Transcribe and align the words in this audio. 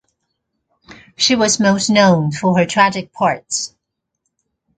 She 1.15 1.35
was 1.35 1.59
most 1.59 1.91
known 1.91 2.31
for 2.31 2.57
her 2.57 2.65
tragic 2.65 3.13
parts. 3.13 3.75